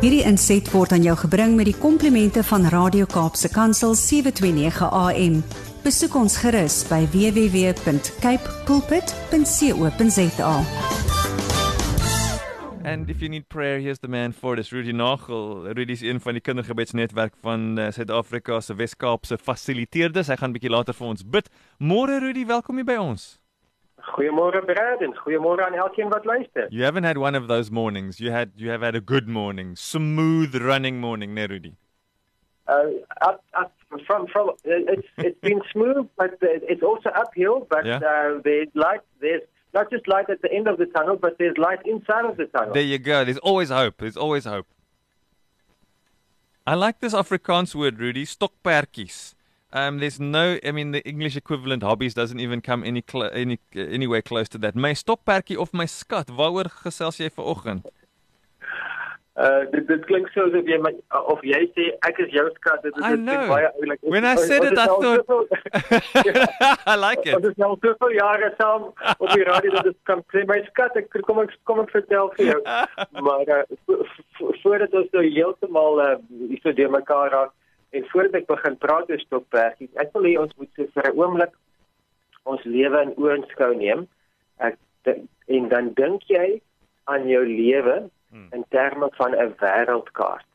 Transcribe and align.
Hierdie 0.00 0.22
inset 0.24 0.64
word 0.72 0.94
aan 0.96 1.02
jou 1.04 1.12
gebring 1.26 1.58
met 1.58 1.66
die 1.68 1.76
komplimente 1.76 2.40
van 2.48 2.62
Radio 2.72 3.04
Kaapse 3.04 3.50
Kansel 3.52 3.92
729 4.00 4.86
AM. 4.96 5.34
Besoek 5.84 6.14
ons 6.16 6.38
gerus 6.40 6.78
by 6.88 7.02
www.cape 7.12 8.54
pulpit.co.za. 8.64 10.54
And 12.80 13.10
if 13.12 13.20
you 13.20 13.28
need 13.28 13.44
prayer, 13.52 13.76
here's 13.78 14.00
the 14.00 14.08
man 14.08 14.32
for. 14.32 14.56
It's 14.56 14.72
Rudy 14.72 14.96
Nagel. 14.96 15.68
Rudy 15.68 15.92
is 15.92 16.00
een 16.00 16.20
van 16.20 16.32
die 16.32 16.40
kindergebedsnetwerk 16.48 17.36
van 17.44 17.76
uh, 17.78 17.90
Suid-Afrika 17.92 18.60
se 18.64 18.74
Wes-Kaapse 18.74 19.36
fasiliteerders. 19.36 20.32
Hy 20.32 20.40
gaan 20.40 20.48
'n 20.48 20.56
bietjie 20.56 20.72
later 20.72 20.96
vir 20.96 21.12
ons 21.12 21.28
bid. 21.28 21.52
Môre 21.76 22.24
Rudy, 22.24 22.48
welkom 22.48 22.80
hier 22.80 22.88
by 22.88 22.96
ons. 22.96 23.39
Goeiemôre 24.14 24.60
Brad 24.66 25.02
en 25.02 25.12
goeiemôre 25.24 25.62
aan 25.66 25.74
elkeen 25.74 26.08
wat 26.08 26.24
luister. 26.24 26.66
You 26.70 26.84
haven't 26.84 27.04
had 27.04 27.16
one 27.18 27.34
of 27.38 27.46
those 27.48 27.70
mornings. 27.70 28.18
You 28.20 28.30
had 28.32 28.50
you 28.56 28.70
have 28.70 28.82
had 28.82 28.94
a 28.94 29.00
good 29.00 29.28
morning, 29.28 29.76
smooth 29.76 30.54
running 30.56 31.00
morning, 31.00 31.34
né 31.34 31.46
Rudy? 31.48 31.74
Uh, 32.66 32.90
up, 33.22 33.42
up 33.54 33.72
from 34.06 34.26
from 34.26 34.50
it's 34.64 35.06
it's 35.18 35.40
been 35.40 35.60
smooth, 35.72 36.06
but 36.16 36.38
it's 36.42 36.82
also 36.82 37.10
uphill. 37.10 37.66
But 37.68 37.84
Yeah. 37.86 37.98
uh, 37.98 38.40
there's 38.44 38.68
light. 38.74 39.00
There's 39.20 39.42
not 39.74 39.90
just 39.90 40.06
light 40.08 40.28
at 40.30 40.42
the 40.42 40.52
end 40.52 40.66
of 40.68 40.78
the 40.78 40.86
tunnel, 40.86 41.16
but 41.16 41.38
there's 41.38 41.56
light 41.58 41.80
inside 41.84 42.24
of 42.24 42.36
the 42.36 42.46
tunnel. 42.46 42.74
There 42.74 42.82
you 42.82 42.98
go. 42.98 43.24
There's 43.24 43.38
always 43.38 43.70
hope. 43.70 43.94
There's 43.98 44.16
always 44.16 44.44
hope. 44.44 44.66
I 46.66 46.74
like 46.74 47.00
this 47.00 47.14
Afrikaans 47.14 47.74
word, 47.74 47.98
Rudy. 47.98 48.24
Stokpertjies. 48.26 49.34
Um, 49.72 49.98
there's 50.00 50.18
no. 50.18 50.58
I 50.64 50.72
mean, 50.72 50.90
the 50.90 51.00
English 51.06 51.36
equivalent 51.36 51.82
hobbies 51.84 52.14
doesn't 52.14 52.40
even 52.40 52.60
come 52.60 52.82
any 52.82 53.02
cl- 53.08 53.30
any 53.32 53.58
uh, 53.76 53.80
anywhere 53.98 54.20
close 54.22 54.48
to 54.50 54.58
that. 54.58 54.74
My 54.74 54.92
stokpertjie 54.94 55.56
of 55.56 55.72
my 55.72 55.86
skat. 55.86 56.26
Waaroor 56.28 56.66
gesels 56.82 57.18
jy 57.22 57.28
vanoggend? 57.30 57.86
Uh, 59.40 59.60
dit, 59.72 59.86
dit 59.88 60.02
klink 60.04 60.26
so 60.34 60.42
asof 60.50 60.66
jy 60.68 60.76
my, 60.84 60.90
of 61.32 61.38
jy 61.46 61.60
sê 61.76 61.84
ek 62.08 62.18
is 62.24 62.32
jou 62.34 62.42
skat. 62.58 62.82
Dit 62.84 62.98
is 62.98 63.04
dit 63.24 63.44
baie 63.48 63.70
oulik. 63.78 64.02
When 64.02 64.26
I 64.26 64.34
said 64.36 64.66
it, 64.66 64.76
I 64.76 64.84
al 64.90 65.00
thought- 65.00 65.54
I 66.92 66.96
like 66.96 67.22
Ons 67.30 67.46
it. 67.46 67.46
is 67.52 67.56
nou 67.62 67.70
soveel 67.80 68.12
jare 68.18 68.50
saam 68.58 68.90
op 69.14 69.30
die 69.32 69.46
radio 69.48 69.70
dat 69.78 69.86
dit 69.92 69.96
kan 70.10 70.20
sê 70.34 70.42
my 70.50 70.58
skat 70.66 70.98
ek 71.00 71.08
kom 71.30 71.40
ek 71.46 71.54
kom 71.70 71.80
ek 71.86 71.94
vertel 71.94 72.28
vir 72.36 72.50
jou. 72.50 72.58
maar 73.30 73.46
uh, 73.54 73.62
vo- 73.86 74.02
vo- 74.40 74.52
voordat 74.66 74.98
ons 75.04 75.08
nou 75.16 75.24
heeltemal 75.24 76.02
uh, 76.04 76.10
hier 76.50 76.60
so 76.66 76.74
deur 76.82 76.92
mekaar 76.98 77.32
raak 77.38 77.54
en 77.90 78.06
voordat 78.12 78.40
ek 78.42 78.46
begin 78.46 78.76
praat 78.76 79.10
oor 79.10 79.22
stokperdjies, 79.24 79.92
ek 80.02 80.12
wil 80.14 80.28
hê 80.28 80.36
ons 80.38 80.56
moet 80.58 80.70
so 80.76 80.86
vir 80.94 81.10
'n 81.10 81.18
oomblik 81.18 81.54
ons 82.44 82.64
lewe 82.64 83.02
in 83.02 83.16
oënskou 83.16 83.74
neem. 83.76 84.06
Ek 84.58 84.78
en 85.48 85.68
dan 85.68 85.92
dink 85.94 86.22
jy 86.28 86.60
aan 87.10 87.26
jou 87.28 87.44
lewe 87.46 88.10
in 88.54 88.64
terme 88.70 89.08
van 89.18 89.34
'n 89.34 89.54
wêreldkaart. 89.62 90.46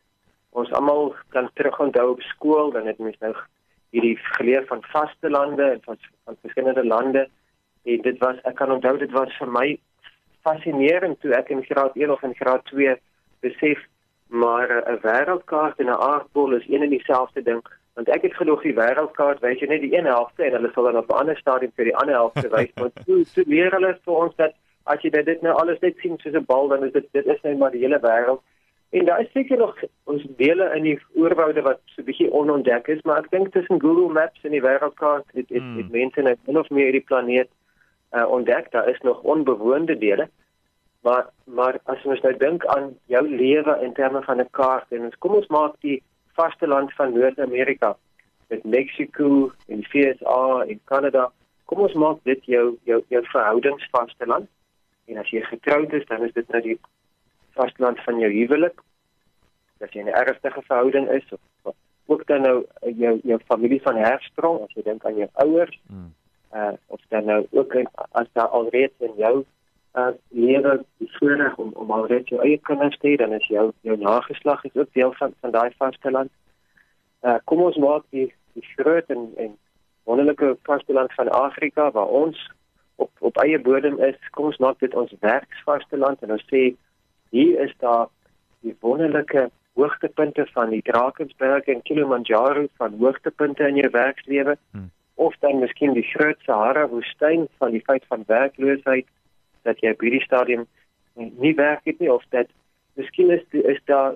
Ons 0.51 0.71
almal 0.71 1.15
kan 1.29 1.49
terugonthou 1.53 2.11
op 2.11 2.21
skool 2.21 2.71
dan 2.71 2.87
het 2.87 2.99
mens 2.99 3.19
nou 3.19 3.33
hierdie 3.91 4.17
geleer 4.37 4.65
van 4.65 4.83
vaste 4.91 5.29
lande 5.29 5.63
en 5.63 5.81
van 5.81 5.97
van 6.25 6.37
verskillende 6.41 6.85
lande. 6.85 7.29
En 7.83 8.01
dit 8.01 8.17
was 8.17 8.37
ek 8.43 8.55
kan 8.55 8.71
onthou 8.71 8.97
dit 8.97 9.11
was 9.11 9.37
vir 9.37 9.51
my 9.51 9.79
fascinerend 10.41 11.19
toe 11.19 11.33
ek 11.33 11.49
in 11.49 11.63
graad 11.63 11.95
1 11.95 12.11
of 12.11 12.23
in 12.23 12.35
graad 12.35 12.65
2 12.65 12.95
besef 13.39 13.79
maar 14.35 14.69
eh, 14.69 14.93
'n 14.93 14.99
wêreldkaart 15.07 15.79
en 15.79 15.85
'n 15.85 16.03
aardbol 16.11 16.53
is 16.53 16.67
een 16.67 16.81
en 16.81 16.89
dieselfde 16.89 17.41
ding. 17.41 17.61
Want 17.93 18.07
ek 18.09 18.21
het 18.21 18.35
geloof 18.35 18.61
die 18.61 18.73
wêreldkaart 18.73 19.39
wys 19.39 19.59
jy 19.59 19.67
net 19.67 19.81
die 19.81 19.97
een 19.97 20.05
helfte 20.05 20.43
en 20.43 20.51
hulle 20.51 20.71
sal 20.73 20.83
dan 20.83 20.97
op 20.97 21.09
'n 21.09 21.19
ander 21.21 21.37
stadium 21.37 21.71
vir 21.75 21.85
die 21.85 21.95
ander 21.95 22.15
helfte 22.15 22.49
wys. 22.49 22.71
Want 22.81 22.95
toe 23.05 23.23
toe 23.33 23.43
leer 23.47 23.71
hulle 23.71 23.97
vir 24.05 24.13
ons 24.13 24.35
dat 24.35 24.53
as 24.83 25.01
jy 25.01 25.09
dit 25.09 25.41
nou 25.41 25.53
alles 25.53 25.79
net 25.79 25.97
sien 25.97 26.17
soos 26.17 26.33
'n 26.33 26.45
bal 26.45 26.67
dan 26.67 26.83
is 26.83 26.91
dit 26.91 27.07
dit 27.11 27.25
is 27.25 27.41
nou 27.41 27.55
maar 27.57 27.71
die 27.71 27.81
hele 27.81 27.99
wêreld 27.99 28.41
en 28.89 29.05
daar 29.05 29.21
is 29.21 29.31
seker 29.31 29.57
nog 29.57 29.75
ons 30.03 30.23
dele 30.37 30.71
in 30.75 30.83
die 30.83 30.99
oerwoude 31.15 31.61
wat 31.61 31.79
so 31.85 32.01
'n 32.01 32.05
bietjie 32.05 32.31
onontdek 32.31 32.87
is 32.87 33.01
maar 33.03 33.17
ek 33.17 33.31
dink 33.31 33.51
tussen 33.51 33.81
Google 33.81 34.13
Maps 34.13 34.39
en 34.43 34.51
die 34.51 34.61
wêreldkaart 34.61 35.25
het 35.33 35.49
het, 35.49 35.61
Hmm. 35.61 35.77
het 35.77 35.89
mense 35.91 36.21
net 36.21 36.39
min 36.47 36.59
of 36.59 36.69
meer 36.69 36.91
die 36.91 37.07
planeet 37.09 37.49
uh, 38.15 38.31
ontdek. 38.31 38.71
Daar 38.71 38.89
is 38.89 38.99
nog 39.01 39.21
onbewoonde 39.21 39.97
dele 39.97 40.29
maar 41.05 41.25
maar 41.57 41.79
as 41.91 42.03
ons 42.11 42.21
nou 42.25 42.33
dink 42.41 42.65
aan 42.73 42.89
jou 43.13 43.23
lewe 43.29 43.77
in 43.85 43.93
terme 43.93 44.21
van 44.27 44.41
'n 44.41 44.49
kaart 44.59 44.91
en 44.91 45.05
ons 45.07 45.17
kom 45.23 45.35
ons 45.39 45.47
maak 45.57 45.75
die 45.81 46.01
vasteland 46.39 46.93
van 46.93 47.13
Noord-Amerika 47.13 47.95
met 48.49 48.63
Mexico 48.63 49.51
en 49.67 49.83
die 49.83 49.89
VSA 49.93 50.65
en 50.69 50.79
Kanada 50.83 51.31
kom 51.65 51.79
ons 51.85 51.93
maak 51.93 52.19
dit 52.23 52.45
jou 52.45 52.65
jou 52.83 52.99
jou 53.13 53.23
verhoudingsvasteland 53.33 54.47
en 55.05 55.17
as 55.17 55.29
jy 55.29 55.41
getroud 55.41 55.93
is 55.93 56.05
dan 56.09 56.25
is 56.25 56.33
dit 56.33 56.49
nou 56.49 56.61
die 56.61 56.79
vasteland 57.55 57.99
van 58.03 58.19
jou 58.19 58.31
huwelik. 58.31 58.81
As 59.79 59.91
jy 59.91 60.01
'n 60.03 60.07
ernstige 60.07 60.61
verhouding 60.61 61.09
is 61.09 61.25
of, 61.31 61.39
of 61.63 61.75
ook 62.05 62.27
dan 62.27 62.41
nou 62.41 62.57
uh, 62.83 62.99
jou 62.99 63.19
jou 63.23 63.39
familie 63.45 63.81
van 63.81 63.95
hersprong 63.95 64.61
as 64.61 64.73
jy 64.73 64.83
dink 64.83 65.05
aan 65.05 65.17
jou 65.17 65.29
ouers 65.33 65.79
Hmm. 65.87 66.13
uh 66.53 66.73
of 66.87 67.01
dan 67.09 67.25
nou 67.25 67.47
ook 67.51 67.73
in, 67.73 67.87
as 68.11 68.27
daar 68.33 68.47
alreeds 68.47 68.93
in 68.99 69.13
jou 69.17 69.45
uh 69.95 70.11
lewe 70.29 70.83
die 70.97 71.11
voorreg 71.17 71.57
om 71.57 71.71
om 71.73 71.91
alreeds 71.91 72.29
jou 72.29 72.41
eie 72.43 72.57
kinders 72.69 72.97
te 72.97 73.07
hê, 73.07 73.15
dan 73.21 73.33
is 73.33 73.47
jou 73.47 73.71
jou 73.87 73.97
nageslag 73.97 74.63
is 74.63 74.75
ook 74.75 74.91
deel 74.93 75.13
van 75.19 75.33
van 75.41 75.51
daai 75.51 75.71
vasteland. 75.77 76.31
Uh 77.21 77.37
kom 77.43 77.61
ons 77.67 77.77
maak 77.77 78.03
die 78.09 78.33
die 78.53 78.65
groot 78.75 79.09
en 79.15 79.29
en 79.37 79.57
wonderlike 80.03 80.57
vasteland 80.63 81.13
van 81.13 81.29
Afrika 81.29 81.91
waar 81.91 82.07
ons 82.07 82.51
op 82.95 83.11
op 83.19 83.37
eie 83.43 83.59
bodem 83.59 83.99
is. 83.99 84.19
Kom 84.31 84.51
ons 84.51 84.57
maak 84.57 84.79
dit 84.79 84.93
ons 84.93 85.15
werksvasteland 85.19 86.21
en 86.21 86.35
ons 86.37 86.47
sê 86.51 86.65
hier 87.29 87.59
is 87.67 87.73
daar 87.79 88.07
die 88.61 88.75
wonderlike 88.79 89.49
hoogtepunte 89.75 90.45
van 90.53 90.69
die 90.69 90.81
Drakensberge 90.81 91.71
en 91.71 91.81
Kilimanjaro 91.81 92.67
van 92.77 92.95
hoogtepunte 92.99 93.67
in 93.67 93.75
jou 93.75 93.89
werkslewe 93.91 94.57
Hmm. 94.71 94.91
of 95.15 95.35
dan 95.39 95.59
miskien 95.59 95.93
die 95.93 96.07
groot 96.11 96.39
Sahara 96.43 96.87
woestyn 96.87 97.47
van 97.57 97.71
die 97.71 97.81
feit 97.81 98.03
van 98.07 98.23
werkloosheid 98.27 99.07
dat 99.65 99.81
jy 99.83 99.91
op 99.95 100.05
hierdie 100.05 100.23
stadium 100.23 100.65
nie, 101.15 101.53
werk 101.55 101.83
het 101.89 101.99
nie 101.99 102.11
of 102.11 102.23
dat 102.35 102.47
miskien 102.99 103.31
is 103.31 103.43
die, 103.51 103.63
is 103.63 103.81
daar 103.89 104.15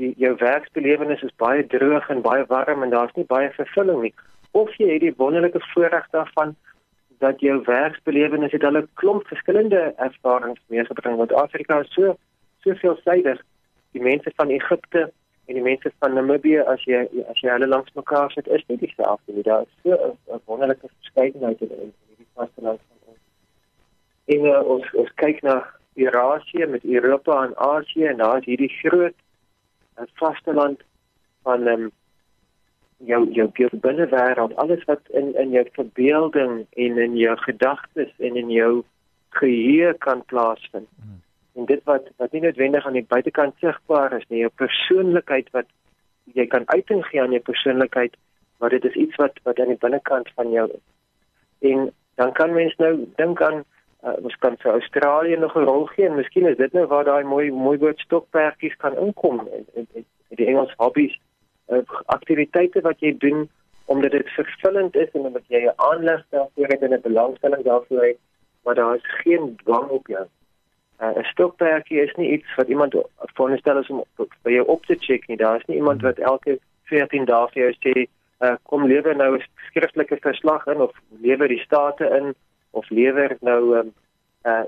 die 0.00 0.12
jou 0.20 0.34
werksbelewenis 0.40 1.22
is 1.22 1.34
baie 1.40 1.64
droog 1.66 2.08
en 2.10 2.22
baie 2.24 2.44
warm 2.48 2.82
en 2.82 2.90
daar's 2.94 3.14
nie 3.16 3.26
baie 3.28 3.50
vervulling 3.56 4.02
nie. 4.02 4.14
Of 4.52 4.72
jy 4.80 4.88
het 4.94 5.04
die 5.04 5.14
wonderlike 5.16 5.60
voorreg 5.72 6.08
daarvan 6.12 6.54
dat 7.22 7.40
jou 7.40 7.60
werksbelewenis 7.66 8.52
het 8.52 8.64
hulle 8.66 8.86
klomp 9.00 9.26
verskillende 9.30 9.82
ervarings 9.96 10.60
meegebring 10.72 11.16
want 11.20 11.32
Afrika 11.32 11.80
is 11.84 11.92
so 11.94 12.16
so 12.64 12.74
veelsidig 12.80 13.40
die 13.92 14.02
mense 14.02 14.32
van 14.36 14.50
Egipte 14.50 15.10
en 15.46 15.54
die 15.58 15.62
mense 15.62 15.92
van 15.98 16.14
Namibië 16.14 16.62
as 16.72 16.82
jy 16.88 17.04
as 17.30 17.40
jy 17.44 17.50
hulle 17.52 17.68
langs 17.68 17.92
mekaar 17.98 18.30
sit 18.32 18.48
is 18.48 18.64
nie 18.68 18.78
dieselfde 18.78 19.32
nie. 19.36 19.42
Daar 19.42 19.62
is 19.62 19.74
so 19.82 20.16
'n- 20.32 20.40
wonderlike 20.46 20.88
verskeidenheid 21.00 21.60
in 21.60 21.68
hierdie 21.68 22.26
vasteland 22.34 22.80
van 22.88 22.98
en 24.24 24.46
uh, 24.46 24.60
ons 24.74 24.86
ons 25.02 25.14
kyk 25.22 25.42
na 25.42 25.62
Eurasië 25.94 26.66
met 26.66 26.84
Europa 26.84 27.44
en 27.44 27.56
Asië 27.56 28.06
en 28.12 28.22
daar 28.22 28.38
is 28.38 28.48
hierdie 28.48 28.72
groot 28.78 29.16
uh, 29.98 30.06
vasteland 30.20 30.80
van 31.42 31.66
um, 31.66 31.90
jou 33.10 33.22
jou 33.34 33.48
jou 33.58 33.68
binnewêreld 33.86 34.56
alles 34.56 34.84
wat 34.90 35.00
in 35.10 35.34
in 35.34 35.50
jou 35.50 35.66
verbeelding 35.72 36.66
en 36.70 36.98
in 37.06 37.16
jou 37.16 37.36
gedagtes 37.36 38.12
en 38.18 38.36
in 38.36 38.50
jou 38.50 38.72
geheue 39.30 39.94
kan 39.98 40.24
plaasvind. 40.24 40.88
En 41.56 41.66
dit 41.66 41.80
wat 41.84 42.08
wat 42.16 42.32
nie 42.32 42.42
noodwendig 42.44 42.86
aan 42.86 42.98
die 43.00 43.08
buitekant 43.08 43.54
sigbaar 43.60 44.12
is 44.18 44.28
nie 44.28 44.44
jou 44.44 44.52
persoonlikheid 44.64 45.50
wat 45.56 45.66
jy 46.34 46.46
kan 46.46 46.64
uiting 46.66 47.02
gee 47.06 47.20
aan 47.22 47.34
jou 47.34 47.42
persoonlikheid 47.42 48.16
maar 48.62 48.70
dit 48.70 48.84
is 48.84 48.94
iets 48.94 49.16
wat 49.16 49.38
wat 49.42 49.58
aan 49.60 49.72
die 49.74 49.82
binnekant 49.84 50.28
van 50.34 50.50
jou 50.50 50.68
is. 50.70 50.86
En 51.70 51.90
dan 52.14 52.32
kan 52.32 52.52
mens 52.54 52.76
nou 52.78 52.92
dink 53.16 53.42
aan 53.42 53.64
uh, 54.04 54.16
ons 54.22 54.36
kan 54.44 54.56
vir 54.62 54.72
Australië 54.72 55.36
nog 55.36 55.56
'n 55.56 55.64
rol 55.64 55.86
gee 55.86 56.06
en 56.06 56.16
miskien 56.16 56.46
is 56.46 56.56
dit 56.56 56.72
nou 56.72 56.86
waar 56.86 57.04
daai 57.04 57.24
mooi 57.24 57.50
mooi 57.50 57.78
woord 57.78 57.98
stokperdjies 57.98 58.76
kan 58.76 58.96
inkom 58.96 59.40
en, 59.40 59.66
en, 59.74 59.86
en 59.94 60.04
die 60.28 60.46
Engels 60.46 60.74
hobbies. 60.76 61.18
Uh, 61.68 61.82
aktiwiteite 62.06 62.80
wat 62.80 63.00
jy 63.00 63.16
doen 63.18 63.48
omdat 63.86 64.10
dit 64.10 64.28
vervullend 64.28 64.96
is 64.96 65.10
en 65.12 65.20
omdat 65.20 65.46
jy 65.48 65.64
'n 65.66 65.74
aanleg 65.76 66.24
daarvoor 66.30 66.66
het 66.66 66.82
en 66.82 66.94
'n 66.94 67.08
belangstelling 67.08 67.64
daarvoor 67.64 68.04
het 68.04 68.18
maar 68.62 68.74
daar 68.74 68.94
is 68.94 69.02
geen 69.22 69.56
dwang 69.64 69.88
op 69.88 70.06
jou. 70.06 70.26
Uh, 71.00 71.08
'n 71.08 71.24
stokperdjie 71.24 72.00
is 72.00 72.14
nie 72.14 72.30
iets 72.30 72.54
wat 72.54 72.68
iemand 72.68 72.94
veronderstel 73.18 73.78
is 73.78 73.88
om 73.88 74.04
by 74.42 74.50
jou 74.50 74.66
op 74.66 74.86
te 74.86 74.96
check 74.98 75.26
nie. 75.26 75.36
Daar 75.36 75.56
is 75.56 75.64
nie 75.66 75.76
iemand 75.76 76.02
wat 76.02 76.18
elke 76.18 76.58
14 76.82 77.24
dae 77.24 77.48
vir 77.48 77.62
jou 77.62 77.72
sê, 77.78 78.06
uh, 78.40 78.54
kom 78.62 78.86
lewer 78.86 79.16
nou 79.16 79.36
'n 79.36 79.44
skriftelike 79.66 80.16
verslag 80.20 80.66
in 80.66 80.80
of 80.80 80.92
lewer 81.20 81.48
die 81.48 81.64
state 81.64 82.04
in 82.04 82.34
of 82.72 82.90
lewer 82.90 83.36
nou 83.40 83.60
um, 83.78 83.92
uh 84.44 84.64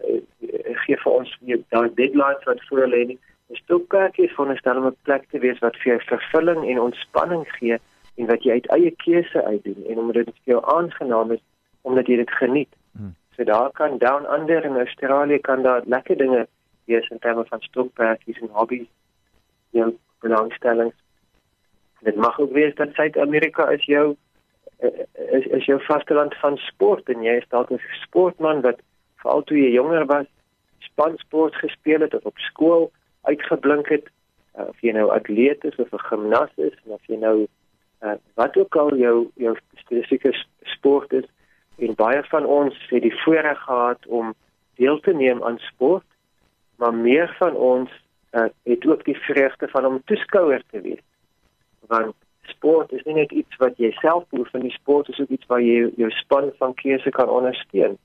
gee 0.85 0.97
vir 1.03 1.13
ons 1.13 1.33
daai 1.45 1.89
deadlines 1.99 2.47
wat 2.51 2.63
voor 2.69 2.87
lê 2.93 3.03
nie. 3.11 3.19
'n 3.51 3.61
Stokperdjie 3.63 4.29
is 4.29 4.35
veronderstel 4.37 4.81
om 4.81 4.87
'n 4.87 5.03
plek 5.09 5.27
te 5.31 5.39
wees 5.39 5.59
wat 5.59 5.77
vir 5.77 5.93
jou 5.93 6.01
vervulling 6.13 6.63
en 6.71 6.81
ontspanning 6.87 7.45
gee 7.59 7.79
en 8.17 8.27
wat 8.27 8.43
jy 8.43 8.51
uit 8.59 8.71
eie 8.77 8.91
keuse 9.05 9.45
uitdoen 9.45 9.85
en 9.91 9.99
omdat 9.99 10.27
dit 10.31 10.41
vir 10.45 10.55
jou 10.55 10.63
aangenaam 10.77 11.33
is 11.37 11.43
omdat 11.83 12.07
jy 12.07 12.17
dit 12.17 12.31
geniet. 12.31 12.73
So 13.37 13.45
daar 13.45 13.71
kan 13.73 13.99
down 13.99 14.27
under 14.39 14.65
in 14.65 14.77
Australië 14.77 15.39
kan 15.39 15.63
daar 15.63 15.83
lekker 15.85 16.17
dinge 16.17 16.47
wees 16.85 17.09
in 17.09 17.19
terme 17.19 17.45
van 17.45 17.61
stokperdjies 17.61 18.41
en 18.41 18.49
hobbies. 18.53 18.89
jou 19.75 19.95
belangstellings. 20.21 20.95
Dit 22.01 22.17
mag 22.17 22.41
ook 22.41 22.53
wees 22.53 22.75
dat 22.75 22.93
Suid-Amerika 22.93 23.69
is 23.69 23.85
jou 23.85 24.07
eh, 24.11 24.17
is 25.39 25.47
is 25.59 25.65
jou 25.65 25.79
vasteland 25.83 26.35
van 26.43 26.57
sport 26.57 27.09
en 27.09 27.23
jy 27.23 27.37
is 27.41 27.49
dalk 27.49 27.71
'n 27.71 27.81
sportman 28.03 28.61
wat 28.61 28.81
veral 29.23 29.43
toe 29.43 29.59
jy 29.59 29.71
jonger 29.73 30.07
was 30.07 30.27
spansport 30.79 31.55
gespeel 31.55 32.01
het 32.01 32.15
of 32.15 32.25
op 32.25 32.39
skool 32.39 32.91
uitgeblink 33.23 33.89
het 33.89 34.07
uh, 34.59 34.69
of 34.69 34.81
jy 34.81 34.93
nou 34.93 35.11
atleet 35.11 35.65
is 35.65 35.77
of 35.77 35.93
'n 35.93 36.07
gimnas 36.09 36.51
is 36.57 36.77
of 36.87 37.01
jy 37.07 37.17
nou 37.17 37.47
uh, 38.03 38.17
wat 38.35 38.57
ook 38.57 38.77
al 38.77 38.97
jou 38.97 39.31
jou 39.35 39.57
spesifieke 39.75 40.33
sport 40.63 41.13
is 41.13 41.29
en 41.79 41.95
baie 41.95 42.23
van 42.25 42.47
ons 42.47 42.75
het 42.89 43.03
die 43.03 43.21
voorreg 43.25 43.59
gehad 43.59 44.07
om 44.07 44.35
deel 44.77 45.01
te 45.01 45.13
neem 45.13 45.43
aan 45.45 45.59
sport 45.59 46.07
maar 46.77 46.95
meer 46.95 47.37
van 47.39 47.55
ons 47.55 47.91
uh, 48.35 48.45
het 48.63 48.87
ook 48.87 49.05
die 49.05 49.17
vreugde 49.17 49.69
van 49.69 49.87
om 49.87 50.03
toeskouer 50.05 50.63
te 50.71 50.81
wees. 50.81 51.03
Want 51.87 52.15
sport 52.49 52.93
is 52.93 53.03
nie 53.05 53.15
net 53.15 53.33
iets 53.33 53.57
wat 53.63 53.79
jy 53.79 53.91
self 54.01 54.25
beoefen 54.31 54.63
nie, 54.63 54.73
sport 54.75 55.09
is 55.09 55.21
ook 55.21 55.29
iets 55.29 55.47
waar 55.47 55.63
jy 55.63 55.91
jou 55.97 56.11
span 56.11 56.51
van 56.59 56.75
keuse 56.75 57.11
kan 57.11 57.29
ondersteun. 57.29 57.99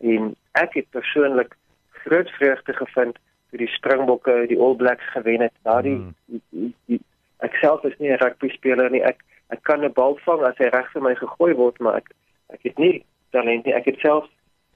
En 0.00 0.34
ek 0.52 0.74
het 0.74 0.90
persoonlik 0.90 1.56
groot 2.04 2.30
vreugde 2.38 2.72
gevind 2.72 3.18
toe 3.50 3.58
die 3.58 3.70
Springbokke 3.72 4.46
die 4.48 4.58
All 4.58 4.76
Blacks 4.76 5.10
gewen 5.12 5.40
het. 5.40 5.54
Daardie 5.62 5.96
hmm. 5.96 7.00
ek 7.44 7.54
self 7.62 7.84
is 7.84 7.96
nie 7.98 8.10
'n 8.12 8.20
rugby 8.22 8.48
speler 8.54 8.90
nie. 8.90 9.02
Ek 9.02 9.24
ek 9.48 9.62
kan 9.62 9.84
'n 9.84 9.92
bal 9.92 10.18
vang 10.24 10.42
as 10.46 10.58
hy 10.58 10.68
reg 10.68 10.90
vir 10.92 11.02
my 11.02 11.14
gegooi 11.14 11.54
word, 11.54 11.80
maar 11.80 11.96
ek 11.96 12.12
ek 12.48 12.62
het 12.62 12.78
nie 12.78 13.04
talent 13.30 13.64
nie. 13.64 13.74
Ek 13.74 13.84
het 13.84 13.98
self 14.00 14.28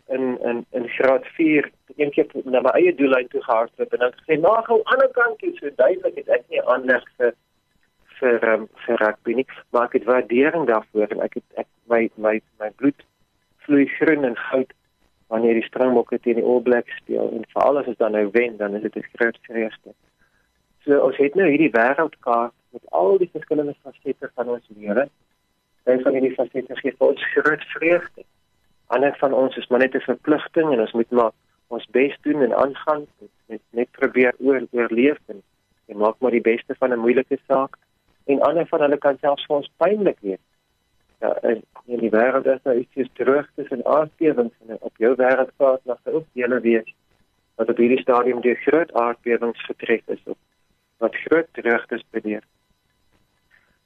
in 0.09 0.39
in 0.43 0.67
in 0.71 0.89
graad 0.89 1.27
4 1.27 1.71
een 1.97 2.11
keer 2.11 2.27
na 2.45 2.61
my 2.61 2.73
eie 2.79 2.95
doellyn 2.95 3.29
toe 3.29 3.43
gehardloop 3.43 3.93
en 3.93 3.99
dan 3.99 4.15
gesê 4.19 4.39
na 4.41 4.61
gou 4.67 4.81
aan 4.85 4.85
die 4.85 4.93
ander 4.93 5.11
kant 5.19 5.39
toe 5.39 5.53
so 5.57 5.71
duidelik 5.77 6.17
het 6.21 6.29
ek 6.29 6.45
nie 6.49 6.63
aanleg 6.75 7.05
vir 7.17 7.35
vir 8.19 8.45
um, 8.49 8.69
vir 8.87 9.01
rugby 9.05 9.35
nie. 9.41 9.47
Maar 9.71 9.89
ek 9.89 9.99
het 9.99 10.05
waardering 10.11 10.67
daarvoor 10.67 11.15
en 11.15 11.25
ek 11.27 11.35
het 11.41 11.65
ek 11.65 11.69
my 11.93 12.09
my 12.17 12.41
my 12.61 12.71
bloed 12.77 13.05
vloei 13.67 13.87
groen 13.99 14.25
en 14.25 14.37
goud 14.37 14.73
wanneer 15.33 15.55
die 15.57 15.67
Springbokke 15.67 16.19
teen 16.21 16.41
die 16.41 16.45
All 16.45 16.61
Blacks 16.61 16.97
speel. 17.01 17.31
En 17.33 17.45
veral 17.55 17.79
as 17.81 17.87
dit 17.89 17.99
dan 17.99 18.17
nou 18.17 18.27
wen 18.33 18.57
dan 18.57 18.75
is 18.75 18.83
dit 18.83 18.97
'n 18.97 19.11
groot 19.15 19.39
vreugde. 19.49 19.95
So 20.85 20.99
ons 20.99 21.17
het 21.17 21.35
nou 21.35 21.49
hierdie 21.49 21.71
wêreldkaart 21.71 22.57
met 22.71 22.91
al 22.91 23.19
die 23.19 23.31
verskillende 23.33 23.75
fasette 23.83 24.31
van 24.35 24.49
ons 24.49 24.67
lewe. 24.77 25.09
Een 25.85 26.01
van 26.01 26.13
hierdie 26.13 26.35
fasette 26.35 26.77
gee 26.77 26.95
vir 26.99 27.09
ons 27.09 27.31
groot 27.35 27.65
vreugde. 27.77 28.25
Ander 28.87 29.17
van 29.19 29.33
ons 29.33 29.57
is 29.57 29.67
maar 29.67 29.79
net 29.79 29.95
'n 29.95 30.01
verpligting 30.01 30.73
en 30.73 30.81
ons 30.81 30.93
moet 30.93 31.11
maar 31.11 31.33
ons 31.69 31.87
bes 31.87 32.17
doen 32.23 32.43
en 32.43 32.55
aangaan. 32.55 33.07
Net 33.47 33.61
net 33.71 33.91
probeer 33.91 34.35
oor, 34.39 34.67
oorleef 34.71 35.19
en 35.27 35.43
en 35.87 35.97
maak 35.97 36.17
maar 36.19 36.31
die 36.31 36.49
beste 36.53 36.75
van 36.79 36.93
'n 36.93 37.05
moeilike 37.05 37.39
saak 37.47 37.79
en 38.25 38.43
ander 38.49 38.67
van 38.67 38.81
hulle 38.81 38.99
kan 38.99 39.19
selfs 39.21 39.47
vir 39.49 39.57
ons 39.57 39.71
pynlik 39.83 40.19
wees. 40.21 40.43
Ja, 41.23 41.33
en 41.43 41.63
in 41.87 42.03
die 42.03 42.11
wêreld 42.11 42.47
is 42.47 42.63
daar 42.63 42.77
iets 42.77 43.11
terug 43.19 43.51
tussen 43.55 43.85
aardbewings 43.87 44.55
en 44.69 44.81
op 44.81 44.97
jou 44.97 45.15
wêreldkaart 45.17 45.85
mag 45.85 46.01
daar 46.03 46.15
ook 46.15 46.27
dele 46.33 46.61
wees 46.61 46.95
wat 47.61 47.69
op 47.69 47.77
hierdie 47.77 48.01
stadium 48.01 48.41
deur 48.41 48.59
groot 48.65 48.93
aardbewings 48.93 49.65
getref 49.69 50.03
is 50.07 50.23
of 50.25 50.37
wat 50.99 51.15
groot 51.27 51.47
terugtes 51.53 52.03
beneer. 52.11 52.43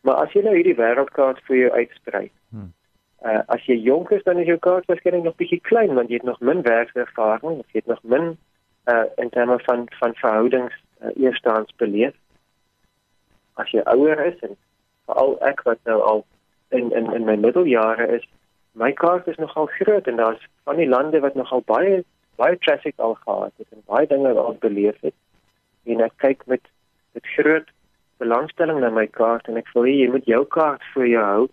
Maar 0.00 0.24
as 0.24 0.32
jy 0.32 0.42
nou 0.46 0.54
hierdie 0.54 0.78
wêreldkaart 0.78 1.42
vir 1.48 1.56
jou 1.56 1.70
uitsprei, 1.72 2.30
hmm 2.50 2.72
Uh 3.24 3.40
as 3.48 3.62
jy 3.64 3.78
jonk 3.80 4.10
is 4.12 4.22
dan 4.22 4.38
is 4.38 4.46
jou 4.46 4.58
kaart 4.60 4.84
waarskynlik 4.90 5.24
nog 5.24 5.38
bietjie 5.40 5.60
klein 5.64 5.94
want 5.96 6.10
jy 6.12 6.20
het 6.20 6.28
nog 6.28 6.40
min 6.44 6.60
werkservaring, 6.62 7.62
jy 7.72 7.80
het 7.80 7.88
nog 7.88 8.02
min 8.02 8.36
uh 8.92 9.04
in 9.16 9.30
terme 9.32 9.56
van 9.64 9.86
van 10.00 10.14
verhoudings 10.20 10.74
uh, 11.00 11.10
eerstehands 11.16 11.72
beleef. 11.76 12.14
As 13.56 13.70
jy 13.72 13.82
ouer 13.92 14.20
is 14.26 14.40
en 14.46 14.56
veral 15.08 15.36
ek 15.48 15.62
wat 15.68 15.78
nou 15.88 16.00
al 16.10 16.24
in 16.76 16.90
in 16.92 17.12
in 17.14 17.24
my 17.28 17.36
middeljare 17.36 18.08
is, 18.18 18.24
my 18.72 18.92
kaart 18.92 19.28
is 19.32 19.38
nogal 19.42 19.68
groot 19.78 20.06
en 20.06 20.20
daar's 20.20 20.42
van 20.68 20.76
die 20.76 20.88
lande 20.88 21.20
wat 21.24 21.34
nogal 21.34 21.62
baie 21.66 22.02
baie 22.36 22.58
traffic 22.58 22.98
al 22.98 23.14
gehad 23.22 23.52
het 23.56 23.72
en 23.72 23.86
baie 23.86 24.06
dinge 24.06 24.34
ons 24.42 24.58
beleef 24.60 24.98
het. 25.00 25.14
En 25.86 26.02
ek 26.08 26.18
kyk 26.24 26.44
met 26.46 26.60
met 27.14 27.32
groot 27.36 27.68
belangstelling 28.20 28.80
na 28.80 28.90
my 28.90 29.06
kaart 29.06 29.48
en 29.48 29.56
ek 29.60 29.68
voel 29.72 29.88
jy 29.92 30.08
moet 30.12 30.28
jou 30.28 30.42
kaart 30.56 30.84
vir 30.94 31.06
jou 31.12 31.24
hou 31.24 31.46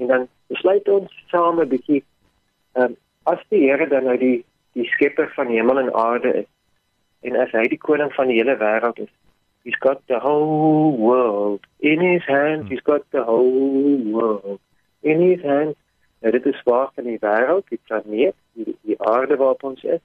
en 0.00 0.10
dan 0.12 0.26
besluit 0.52 0.88
ons 0.88 1.12
saam 1.32 1.60
'n 1.60 1.68
bietjie 1.68 2.02
ehm 2.74 2.84
um, 2.84 2.96
as 3.32 3.40
die 3.50 3.62
Here 3.64 3.86
dan 3.88 4.04
nou 4.04 4.16
die 4.18 4.44
die 4.72 4.88
skepper 4.94 5.28
van 5.36 5.48
hemel 5.48 5.78
en 5.78 5.94
aarde 5.94 6.32
is 6.42 6.50
en 7.28 7.36
as 7.40 7.52
hy 7.56 7.64
die 7.72 7.80
koning 7.86 8.12
van 8.12 8.28
die 8.28 8.36
hele 8.40 8.56
wêreld 8.60 8.98
is 9.06 9.12
he's 9.64 9.78
got 9.80 10.06
the 10.06 10.18
whole 10.20 10.96
world 10.96 11.60
in 11.80 12.00
his 12.00 12.22
hands. 12.26 12.68
He's 12.68 12.80
got 12.80 13.02
the 13.10 13.24
whole 13.24 13.98
world 14.12 14.60
in 15.02 15.20
his 15.20 15.42
hands. 15.42 15.76
En 16.20 16.30
dit 16.30 16.46
is 16.46 16.62
waar 16.64 16.90
van 16.94 17.04
die 17.04 17.18
wêreld 17.20 17.68
die 17.68 17.80
planeet 17.84 18.34
die, 18.52 18.76
die 18.80 19.00
aarde 19.02 19.36
waarop 19.36 19.62
ons 19.62 19.82
is. 19.82 20.00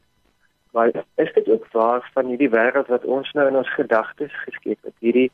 Maar 0.71 0.91
is 1.15 1.33
dit 1.33 1.49
ook 1.49 1.67
waar 1.71 2.09
van 2.13 2.25
hierdie 2.25 2.49
wêreld 2.49 2.87
wat 2.87 3.05
ons 3.05 3.31
nou 3.31 3.47
in 3.47 3.55
ons 3.55 3.73
gedagtes 3.73 4.33
geskep 4.43 4.77
het? 4.81 4.95
Hierdie 4.99 5.31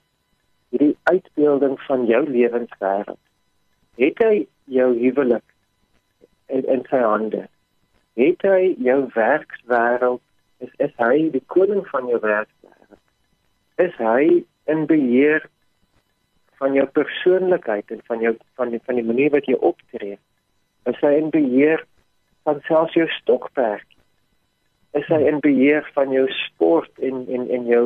hierdie 0.69 0.98
uitbeelding 1.04 1.80
van 1.81 2.06
jou 2.06 2.22
lewenswêreld 2.30 3.22
het 3.95 4.18
hy 4.19 4.48
jou 4.63 4.89
huwelik 5.00 5.45
in, 6.45 6.66
in 6.66 6.81
sy 6.89 7.00
hande. 7.00 7.45
Het 8.19 8.42
hy 8.44 8.74
jou 8.83 9.00
werkswêreld 9.16 10.22
is 10.63 10.74
is 10.83 10.92
hy 11.00 11.30
die 11.31 11.44
koning 11.51 11.86
van 11.92 12.10
jou 12.12 12.19
werkswêreld. 12.19 12.75
Is 13.81 13.95
hy 14.00 14.44
in 14.72 14.86
beheer 14.89 15.44
van 16.60 16.74
jou 16.74 16.86
persoonlikheid 16.88 17.92
en 17.92 18.01
van 18.07 18.22
jou 18.24 18.36
van 18.56 18.72
die 18.72 18.80
van 18.86 18.95
die 18.95 19.04
manier 19.04 19.33
wat 19.33 19.50
jy 19.50 19.57
optree. 19.60 20.18
Is 20.89 21.01
hy 21.04 21.12
in 21.19 21.30
beheer 21.33 21.83
van 22.48 22.62
selfs 22.69 22.95
jou 22.95 23.07
stokperd. 23.18 23.88
Is 24.95 25.07
hy 25.12 25.19
in 25.27 25.42
beheer 25.44 25.83
van 25.98 26.13
jou 26.16 26.25
sport 26.45 27.04
en 27.04 27.25
en 27.27 27.50
en 27.57 27.68
jou 27.68 27.83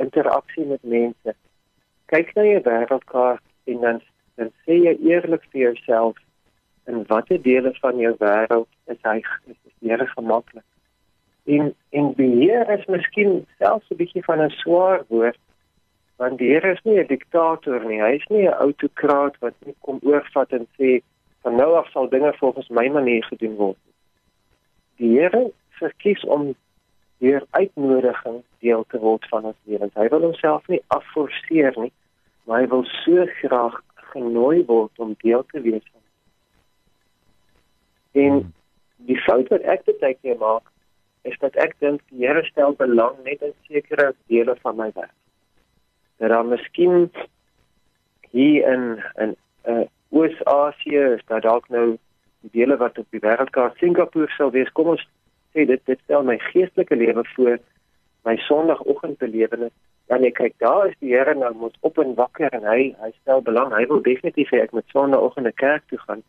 interaksie 0.00 0.64
met 0.64 0.82
mense. 0.82 1.36
Kyk 2.12 2.32
na 2.34 2.46
jou 2.48 2.64
wêreldkaart 2.64 3.44
en 3.74 3.86
dan 3.86 4.02
dan 4.40 4.52
sê 4.64 4.78
jy 4.80 4.96
eerlik 5.04 5.44
vir 5.52 5.66
jouself 5.68 6.16
in 6.88 7.04
watter 7.12 7.42
dele 7.42 7.74
van 7.82 7.98
jou 8.00 8.14
wêreld 8.22 8.68
is 8.94 9.00
hy 9.04 9.18
is 9.20 9.58
die 9.60 9.90
Here 9.90 10.06
gemaklik. 10.06 10.64
En 11.44 11.74
en 11.90 12.14
beheer 12.14 12.70
is 12.70 12.86
miskien 12.86 13.46
selfs 13.58 13.90
'n 13.90 13.96
bietjie 13.96 14.24
van 14.24 14.42
'n 14.42 14.50
swaar 14.50 15.04
woord 15.08 15.38
want 16.20 16.38
die 16.38 16.50
Here 16.52 16.72
is 16.72 16.82
nie 16.84 16.98
'n 17.00 17.06
diktator 17.06 17.84
nie. 17.84 18.00
Hy 18.00 18.14
is 18.20 18.26
nie 18.28 18.46
'n 18.48 18.60
autokraat 18.66 19.38
wat 19.40 19.54
net 19.64 19.76
kom 19.80 19.98
oorvat 20.02 20.52
en 20.52 20.66
sê 20.78 21.00
van 21.42 21.56
nou 21.56 21.74
af 21.74 21.88
sal 21.90 22.08
dinge 22.08 22.32
volgens 22.32 22.68
my 22.68 22.88
manier 22.88 23.24
gedoen 23.24 23.56
word. 23.56 23.78
Die 24.96 25.18
Here 25.18 25.52
verkies 25.68 26.24
om 26.24 26.54
hier 27.18 27.44
uitnodiging 27.50 28.42
deel 28.58 28.84
te 28.88 28.98
word 28.98 29.28
van 29.28 29.44
ons 29.44 29.56
lewens. 29.64 29.94
Hy 29.94 30.08
wil 30.08 30.20
homself 30.20 30.68
nie 30.68 30.82
afforceer 30.86 31.72
nie, 31.76 31.92
maar 32.44 32.60
hy 32.60 32.68
wil 32.68 32.84
so 32.84 33.26
graag 33.40 33.80
genooi 34.12 34.64
word 34.66 34.92
om 34.98 35.16
deel 35.18 35.44
te 35.52 35.60
wees 35.60 35.84
van. 35.92 36.00
En 38.12 38.54
die 38.96 39.20
fout 39.24 39.48
wat 39.48 39.62
ek 39.62 39.84
baie 40.00 40.16
keer 40.20 40.36
maak, 40.40 40.64
is 41.22 41.38
dat 41.38 41.56
ek 41.56 41.74
dink 41.78 42.02
die 42.08 42.26
Here 42.26 42.42
stel 42.48 42.72
belang 42.78 43.16
net 43.24 43.42
in 43.42 43.54
sekere 43.68 44.12
dele 44.32 44.56
van 44.62 44.76
my 44.76 44.90
werk. 44.94 45.16
Dat 46.18 46.32
dan 46.32 46.48
miskien 46.48 47.10
hier 48.30 48.72
in 48.72 49.02
in 49.16 49.36
uh, 49.68 49.86
Oos-Asië 50.10 51.02
is 51.16 51.24
daar 51.26 51.40
dalk 51.40 51.68
nou 51.68 51.98
die 52.40 52.50
dele 52.52 52.76
wat 52.76 52.98
op 52.98 53.06
die 53.10 53.20
wêreldkaart 53.20 53.76
Singapore 53.78 54.30
sou 54.36 54.50
wees. 54.50 54.72
Kom 54.72 54.94
ons 54.96 55.04
sê 55.54 55.66
dit 55.66 55.82
dit 55.86 56.00
stel 56.04 56.24
my 56.24 56.38
geestelike 56.50 56.96
lewe 56.96 57.24
voor 57.34 57.58
my 58.28 58.36
sonoggendbelewenis 58.46 59.72
dan 60.10 60.26
ek 60.26 60.36
kyk 60.40 60.56
daar 60.62 60.88
is 60.90 60.98
die 60.98 61.14
Here 61.14 61.34
nou 61.38 61.52
moet 61.54 61.76
op 61.86 61.98
en 62.02 62.16
wakker 62.18 62.52
en 62.56 62.66
hy 62.66 62.90
hy 63.02 63.10
stel 63.20 63.42
belang 63.46 63.72
hy 63.74 63.84
wil 63.92 64.02
definitief 64.06 64.50
hê 64.54 64.64
ek 64.64 64.74
moet 64.76 64.94
sonooggend 64.94 65.46
na 65.46 65.54
kerk 65.62 65.86
toe 65.92 66.00
gaan 66.06 66.22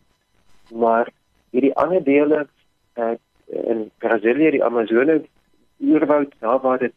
maar 0.84 1.10
hierdie 1.52 1.74
ander 1.84 2.04
dele 2.06 2.44
uh, 3.02 3.16
in 3.52 3.90
Brasilia 4.04 4.52
die 4.52 4.64
Amazone 4.64 5.22
oerwoud 5.82 6.34
daar 6.40 6.60
waar 6.64 6.80
dit 6.80 6.94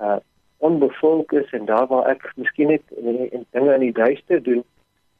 uh, 0.00 0.16
onbevolk 0.58 1.32
is 1.32 1.50
en 1.56 1.64
daar 1.64 1.86
waar 1.86 2.10
ek 2.12 2.32
miskien 2.36 2.68
net 2.74 2.82
in, 2.96 3.30
in 3.30 3.46
dinge 3.50 3.74
in 3.74 3.86
die 3.88 3.96
duister 3.96 4.42
doen 4.42 4.64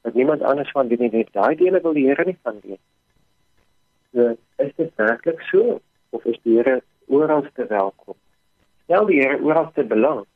wat 0.07 0.15
niemand 0.15 0.43
anders 0.43 0.71
van 0.71 0.89
doen 0.89 1.09
nie 1.11 1.27
daai 1.33 1.57
dele 1.57 1.81
wil 1.81 1.97
die 1.97 2.07
Here 2.09 2.25
nie 2.25 2.39
van 2.43 2.61
weet 2.63 2.83
so 4.13 4.37
is 4.67 4.75
dit 4.77 4.93
werklik 4.97 5.41
so 5.53 5.81
of 6.11 6.25
is 6.25 6.39
die 6.43 6.59
Here 6.59 6.83
oral 7.07 7.47
te 7.55 7.67
welkom 7.67 8.19
stel 8.85 9.07
die 9.07 9.23
Here 9.23 9.41
oral 9.43 9.73
te 9.75 9.85
belang 9.85 10.27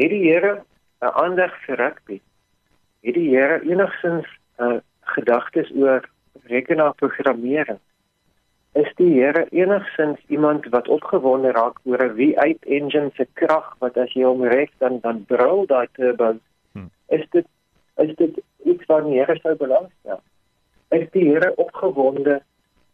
het 0.00 0.10
die 0.10 0.24
Here 0.28 0.64
'n 1.00 1.12
aandag 1.22 1.52
vir 1.64 1.76
rugby? 1.76 2.20
Het 3.00 3.14
die 3.14 3.28
Here 3.36 3.60
enigsins 3.64 4.28
'n 4.58 4.64
uh, 4.64 4.78
gedagtes 5.00 5.70
oor 5.72 6.08
rekenaarprogrammering? 6.52 7.78
Die 9.00 9.12
Here 9.16 9.46
enigsins 9.50 10.20
iemand 10.28 10.66
wat 10.74 10.88
opgewonde 10.88 11.52
raak 11.56 11.78
oor 11.88 12.02
'n 12.04 12.16
V8 12.18 12.66
engine 12.76 13.10
se 13.16 13.26
krag 13.40 13.68
wat 13.78 13.96
as 13.96 14.12
jy 14.12 14.24
hom 14.28 14.44
reg 14.44 14.70
dan 14.78 15.00
dan 15.00 15.24
brul 15.24 15.66
daai 15.66 15.88
turbo. 15.96 16.34
Hmm. 16.72 16.90
Is 17.08 17.24
dit 17.30 17.46
is 18.04 18.12
dit 18.16 18.42
iets 18.64 18.84
wat 18.86 19.04
die 19.04 19.16
Here 19.18 19.36
sou 19.40 19.54
belangstel? 19.56 20.20
Is 20.90 21.08
die 21.16 21.24
Here 21.30 21.54
opgewonde 21.56 22.40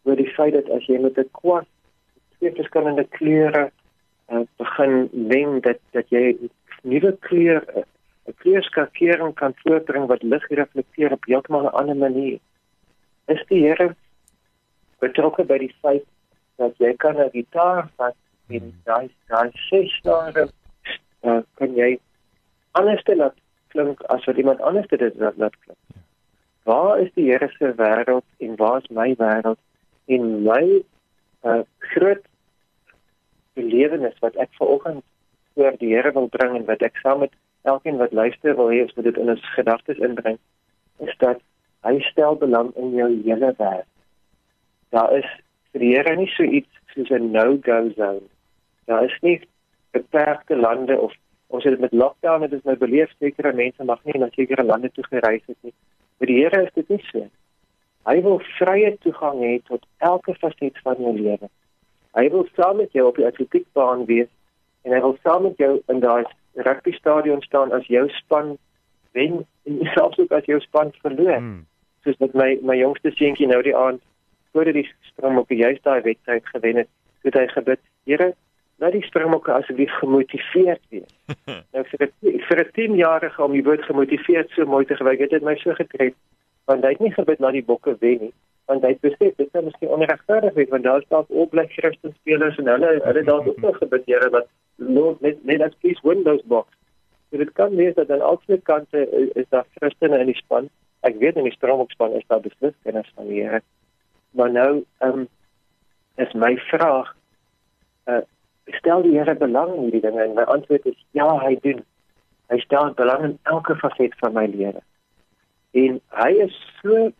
oor 0.03 0.15
die 0.15 0.31
feit 0.37 0.53
dat 0.53 0.69
as 0.69 0.87
jy 0.87 0.99
met 1.01 1.19
'n 1.19 1.29
kwas 1.31 1.67
twee 2.37 2.55
verskillende 2.55 3.07
kleure 3.19 3.71
uh, 4.31 4.43
begin 4.57 5.09
wen 5.11 5.61
dat 5.61 5.79
dat 5.91 6.09
jy 6.09 6.37
nuwe 6.83 7.17
kleure 7.19 7.85
'n 8.27 8.35
kleurskakering 8.43 9.33
kan 9.33 9.53
voortbring 9.63 10.07
wat 10.07 10.23
lig 10.23 10.47
reflekteer 10.47 11.11
op 11.11 11.25
heeltemal 11.25 11.63
'n 11.63 11.77
ander 11.79 11.95
manier. 11.95 12.39
Is 13.27 13.43
die 13.47 13.63
Here 13.67 13.95
betrokke 15.03 15.45
by 15.45 15.57
die 15.61 15.73
feit 15.81 16.05
dat 16.57 16.77
jy 16.81 16.93
kan 17.03 17.17
'n 17.21 17.29
gitaar 17.33 17.89
vat 17.97 18.15
en 18.49 18.59
hmm. 18.59 18.73
daai 18.83 19.09
daai 19.27 19.51
ses 19.69 19.93
daar 20.03 20.33
uh, 21.23 21.41
kan 21.59 21.75
jy 21.75 21.99
anders 22.71 23.03
laat 23.07 23.35
klink 23.73 24.01
as 24.15 24.25
wat 24.25 24.37
iemand 24.37 24.61
anders 24.61 24.87
dit 24.87 25.01
laat 25.15 25.37
laat 25.37 25.55
klink. 25.65 25.79
Waar 26.63 26.99
is 26.99 27.11
die 27.13 27.29
Here 27.31 27.49
se 27.57 27.73
wêreld 27.75 28.25
en 28.37 28.55
waar 28.55 28.77
is 28.77 28.89
my 28.89 29.15
wêreld 29.15 29.59
en 30.05 30.43
my 30.43 30.83
uh, 31.43 31.61
groot 31.77 32.23
belewenis 33.53 34.17
wat 34.19 34.35
ek 34.35 34.49
vanoggend 34.59 35.03
voor 35.53 35.77
die 35.77 35.93
Here 35.95 36.11
wil 36.11 36.27
bring 36.27 36.55
en 36.55 36.65
wat 36.65 36.81
ek 36.81 36.97
saam 37.03 37.19
met 37.19 37.33
elkeen 37.61 37.97
wat 37.97 38.11
luister 38.11 38.55
wil 38.55 38.71
hê 38.71 38.81
ons 38.81 38.95
moet 38.95 39.09
dit 39.09 39.17
in 39.17 39.29
ons 39.35 39.53
gedagtes 39.55 40.01
inbring 40.09 40.39
is 41.05 41.15
dat 41.23 41.41
hy 41.87 41.99
stel 42.09 42.35
belang 42.35 42.73
in 42.75 42.93
jou 42.95 43.09
hele 43.23 43.53
wêreld 43.61 43.96
daar 44.89 45.13
is 45.17 45.29
vir 45.71 45.83
die 45.83 45.93
Here 45.95 46.15
nie 46.15 46.29
so 46.35 46.43
iets 46.43 46.81
soos 46.93 47.09
'n 47.09 47.31
no-go 47.31 47.89
zone. 47.95 48.27
Daar 48.85 49.03
is 49.03 49.17
nie 49.21 49.41
beperkte 49.91 50.55
lande 50.55 50.99
of 50.99 51.13
ons 51.47 51.63
het 51.63 51.73
dit 51.73 51.81
met 51.81 51.93
lockdown 51.93 52.41
het 52.41 52.53
ons 52.53 52.63
nou 52.63 52.77
beleef 52.77 53.11
sekere 53.19 53.53
mense 53.53 53.83
mag 53.83 54.03
nie 54.03 54.19
na 54.19 54.29
sekere 54.31 54.63
lande 54.63 54.91
toe 54.91 55.03
gereis 55.03 55.43
het 55.47 55.57
nie. 55.61 55.73
Vir 56.19 56.27
die 56.27 56.39
Here 56.41 56.63
is 56.63 56.73
dit 56.73 56.89
nie 56.89 57.03
so. 57.11 57.27
Hy 58.07 58.21
wil 58.21 58.39
vrye 58.57 58.97
toegang 59.03 59.39
hê 59.43 59.53
tot 59.67 59.85
elke 59.97 60.33
faset 60.35 60.77
van 60.83 60.95
jou 60.99 61.13
lewe. 61.13 61.49
Hy 62.15 62.29
wil 62.33 62.47
saam 62.55 62.77
met 62.77 62.91
jou 62.91 63.07
op 63.07 63.15
die 63.15 63.27
atletiekbaan 63.27 64.05
wees 64.05 64.29
en 64.83 64.93
hy 64.95 64.99
wil 65.03 65.17
saam 65.23 65.43
met 65.43 65.57
jou 65.57 65.73
in 65.91 65.99
daai 65.99 66.23
rugby 66.67 66.93
stadion 66.95 67.41
staan 67.41 67.71
as 67.71 67.85
jou 67.91 68.07
span 68.09 68.55
wen 69.11 69.43
en 69.67 69.81
selfs 69.95 70.19
ook 70.19 70.31
as 70.31 70.45
jou 70.45 70.59
span 70.63 70.93
verloor. 71.03 71.37
Hmm. 71.37 71.65
Soos 72.03 72.17
met 72.23 72.33
my 72.33 72.49
my 72.61 72.77
jongste 72.79 73.11
seentjie 73.15 73.49
nou 73.51 73.61
die 73.61 73.75
aand 73.75 74.01
voordat 74.51 74.73
die 74.73 74.89
Springbokke 75.11 75.55
juist 75.55 75.83
daai 75.83 76.01
wedstryd 76.01 76.45
gewen 76.53 76.83
het, 76.83 76.89
het 77.27 77.39
hy 77.39 77.47
gebid, 77.47 77.79
Here, 78.07 78.33
laat 78.77 78.93
die 78.93 79.03
Springbokke 79.03 79.51
asseblief 79.51 79.91
gemotiveerd 79.99 80.81
wees. 80.89 81.13
nou 81.73 81.83
vir 81.91 82.07
'n 82.07 82.41
vir 82.47 82.59
'n 82.63 82.71
10 82.73 82.95
jarige 82.95 83.43
om 83.43 83.51
die 83.51 83.63
woord 83.63 83.83
gemotiveerd 83.83 84.49
so 84.49 84.65
mooi 84.65 84.85
te 84.85 84.95
gebruik, 84.95 85.19
het 85.19 85.29
dit 85.29 85.43
my 85.43 85.55
so 85.55 85.73
getref, 85.73 86.13
want 86.65 86.83
hy 86.83 86.91
het 86.95 86.99
nie 86.99 87.13
gebid 87.13 87.39
laat 87.39 87.57
die 87.57 87.65
bokke 87.65 87.95
wen 87.99 88.19
nie, 88.27 88.33
want 88.67 88.83
hy 88.83 88.93
het 88.93 89.01
besef 89.01 89.35
dit 89.35 89.47
is 89.55 89.63
miskien 89.63 89.93
onregverdig 89.95 90.53
wees 90.53 90.69
want 90.69 90.83
daar 90.83 91.01
staan 91.01 91.25
ook 91.29 91.49
bly 91.49 91.65
Christen 91.67 92.13
spelers 92.19 92.57
en 92.57 92.67
hulle 92.67 92.99
hulle 93.03 93.23
daar 93.23 93.47
ook 93.47 93.61
nog 93.61 93.77
gebid, 93.77 94.05
Here, 94.05 94.29
wat 94.29 94.47
Lord 94.75 95.21
net 95.21 95.43
net 95.45 95.61
as 95.61 95.75
please 95.81 96.01
win 96.03 96.23
those 96.23 96.43
box. 96.45 96.69
So 97.29 97.37
dit 97.37 97.51
kan 97.53 97.75
wees 97.75 97.95
dat 97.95 98.11
aan 98.11 98.21
albei 98.21 98.59
kante 98.63 99.09
is, 99.09 99.31
is 99.43 99.49
daar 99.49 99.65
Christene 99.75 100.19
in 100.19 100.31
die 100.31 100.35
span. 100.35 100.69
Ek 101.01 101.17
weet 101.19 101.35
in 101.35 101.47
die 101.47 101.55
Springbokke 101.55 101.95
span 101.95 102.13
is 102.19 102.27
daar 102.27 102.43
beslis 102.43 102.75
kenners 102.83 103.11
van 103.15 103.27
die 103.27 103.41
Here. 103.41 103.61
Maar 104.31 104.51
nou 104.51 104.71
ehm 104.97 105.19
um, 105.19 105.27
is 106.15 106.33
my 106.33 106.57
vraag 106.57 107.15
uh 108.05 108.23
stel 108.65 109.01
die 109.01 109.15
Here 109.15 109.35
belang 109.35 109.75
in 109.75 109.81
hierdie 109.81 110.01
dinge 110.01 110.23
en 110.23 110.33
my 110.35 110.43
antwoord 110.43 110.85
is 110.85 110.97
ja, 111.11 111.27
hy 111.39 111.55
doen. 111.61 111.83
Hy 112.51 112.57
stel 112.59 112.93
belang 112.93 113.23
in 113.23 113.37
elke 113.43 113.75
faset 113.75 114.15
van 114.19 114.33
my 114.33 114.45
lewe. 114.51 114.81
En 115.71 116.01
hy 116.23 116.31
is 116.47 116.57
so 116.81 116.97
ehm 116.97 117.13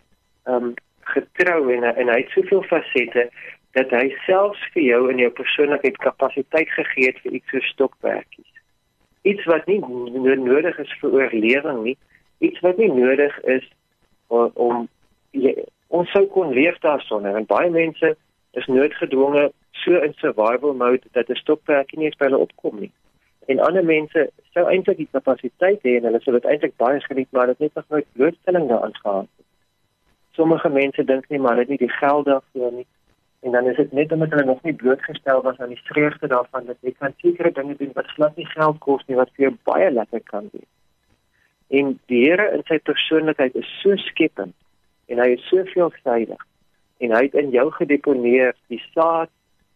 um, 0.54 0.74
getrou 1.14 1.72
en 1.72 1.84
en 1.84 2.10
hy 2.12 2.18
het 2.20 2.34
soveel 2.36 2.64
fasette 2.68 3.30
dat 3.78 3.92
hy 3.94 4.10
selfs 4.26 4.62
vir 4.74 4.84
jou 4.84 5.02
in 5.12 5.22
jou 5.22 5.30
persoonlikheid 5.38 5.98
kapasiteit 6.04 6.70
gegee 6.76 7.12
het 7.12 7.20
vir 7.24 7.40
iets 7.40 7.54
so 7.54 7.64
stokperdjies. 7.72 8.54
Iets 9.22 9.46
wat 9.46 9.68
nie 9.68 9.80
nodig 9.80 10.80
is 10.84 10.94
vir 11.02 11.16
oorlewing 11.20 11.84
nie, 11.84 11.98
iets 12.40 12.60
wat 12.66 12.78
nie 12.82 12.90
nodig 12.92 13.40
is 13.56 13.66
om, 14.28 14.52
om 14.56 14.88
jy, 15.32 15.54
ons 15.88 16.12
sou 16.12 16.26
kon 16.28 16.54
leef 16.54 16.80
daarsonder 16.84 17.36
en 17.36 17.46
baie 17.46 17.70
mense 17.70 18.16
is 18.60 18.66
noodgedwonge 18.68 19.52
so 19.84 20.00
in 20.08 20.14
survival 20.18 20.74
mode 20.74 21.08
dat 21.12 21.30
'n 21.30 21.42
stokperdjie 21.44 22.00
nie 22.00 22.08
eens 22.08 22.18
by 22.18 22.26
hulle 22.26 22.46
opkom 22.48 22.80
nie. 22.80 22.92
En 23.48 23.60
ander 23.60 23.86
mense 23.86 24.30
sou 24.54 24.66
eintlik 24.68 24.98
die 24.98 25.12
kapasiteit 25.12 25.80
hê 25.88 25.96
en 25.98 26.04
hulle 26.10 26.20
sou 26.22 26.34
dit 26.36 26.46
eintlik 26.46 26.76
baie 26.78 27.00
geniet 27.00 27.32
maar 27.32 27.48
dit 27.48 27.60
net 27.60 27.74
nog 27.76 27.90
nooit 27.90 28.08
blootstelling 28.14 28.68
daaraan 28.68 28.96
gehad 28.96 29.30
het. 29.38 29.46
Sommige 30.32 30.70
mense 30.70 31.04
dink 31.04 31.30
nie 31.30 31.40
maar 31.40 31.56
hulle 31.56 31.66
het 31.66 31.70
nie 31.70 31.88
die 31.88 31.98
geld 32.00 32.26
daarvoor 32.26 32.72
nie. 32.72 32.88
En 33.42 33.52
dan 33.52 33.66
is 33.68 33.76
dit 33.76 33.92
net 33.92 34.12
omdat 34.12 34.30
hulle 34.30 34.46
nog 34.46 34.62
nie 34.64 34.74
blootgestel 34.74 35.42
was 35.42 35.58
aan 35.58 35.70
die 35.76 35.84
vreugde 35.84 36.28
daarvan 36.28 36.66
dat 36.66 36.78
jy 36.82 36.94
kan 37.00 37.14
sekere 37.18 37.52
dinge 37.52 37.76
doen 37.76 37.92
wat 37.94 38.08
glad 38.08 38.36
nie 38.36 38.46
geld 38.46 38.80
kos 38.80 39.06
nie 39.08 39.16
wat 39.16 39.30
vir 39.34 39.46
jou 39.48 39.56
baie 39.64 39.92
lekker 39.92 40.22
kan 40.24 40.50
wees. 40.52 40.72
En 41.68 42.00
die 42.06 42.24
Here 42.26 42.52
in 42.54 42.64
sy 42.66 42.80
persoonlikheid 42.80 43.56
is 43.56 43.80
so 43.82 43.96
skepend 43.96 44.56
en 45.08 45.20
hy 45.24 45.34
is 45.38 45.48
so 45.50 45.64
veelsidig 45.74 46.46
en 46.98 47.12
hy 47.16 47.24
het 47.28 47.36
in 47.40 47.52
jou 47.56 47.72
gedeponeer 47.72 48.56
die 48.68 48.82
saad 48.94 49.32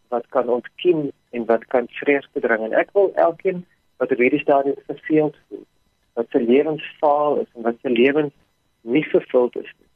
wat 0.08 0.26
kan 0.28 0.48
ontkiem 0.48 1.10
en 1.30 1.44
wat 1.48 1.66
kan 1.72 1.88
vreugde 2.00 2.40
bring 2.40 2.64
en 2.68 2.78
ek 2.84 2.90
wil 2.98 3.12
elkeen 3.14 3.64
wat 4.02 4.12
op 4.12 4.18
hierdie 4.24 4.42
stadium 4.42 4.78
verveeld 4.86 5.36
voel 5.48 5.66
wat 6.14 6.26
se 6.30 6.40
lewens 6.40 6.84
faal 7.00 7.38
is 7.40 7.50
en 7.54 7.62
wat 7.62 7.78
se 7.80 7.90
lewens 7.90 8.32
nie 8.82 9.04
vervuld 9.08 9.56
is 9.56 9.70
nie. 9.78 9.88